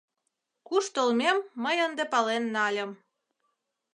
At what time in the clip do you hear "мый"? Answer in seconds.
1.63-1.77